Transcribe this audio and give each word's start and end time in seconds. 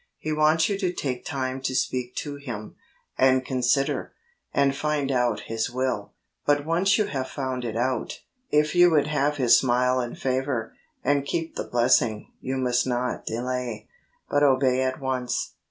He 0.17 0.33
wants 0.33 0.67
you 0.67 0.79
to 0.79 0.91
take 0.91 1.25
time 1.25 1.61
to 1.61 1.75
speak 1.75 2.15
to 2.15 2.37
Him, 2.37 2.73
and 3.19 3.45
consider, 3.45 4.13
and 4.51 4.75
find 4.75 5.11
out 5.11 5.41
His 5.41 5.69
will; 5.69 6.13
but 6.43 6.65
once 6.65 6.97
you 6.97 7.05
have 7.05 7.29
found 7.29 7.63
it 7.63 7.77
out, 7.77 8.21
if 8.49 8.73
you 8.73 8.89
would 8.89 9.05
have 9.05 9.37
His 9.37 9.59
smile 9.59 9.99
and 9.99 10.17
favour, 10.17 10.73
and 11.03 11.23
keep 11.23 11.53
the 11.55 11.65
blessing, 11.67 12.31
you 12.39 12.57
must 12.57 12.87
not 12.87 13.27
delay, 13.27 13.87
but 14.27 14.41
obey 14.41 14.81
at 14.81 14.99
once. 14.99 15.53